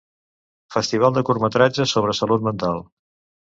Festival 0.75 1.13
de 1.17 1.23
curtmetratges 1.27 1.93
sobre 1.99 2.17
salut 2.21 2.49
mental. 2.49 2.83